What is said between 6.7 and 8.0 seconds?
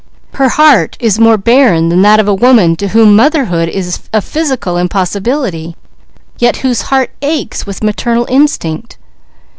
heart aches with